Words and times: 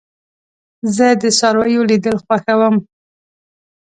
زه 0.95 1.07
د 1.21 1.23
څارويو 1.37 1.81
لیدل 1.89 2.15
خوښوم. 2.23 2.75